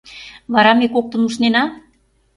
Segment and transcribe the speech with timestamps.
[0.53, 1.63] Вара ме коктын ушнена?